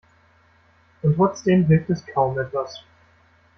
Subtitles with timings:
[1.03, 2.83] Und trotzdem hilft es kaum etwas.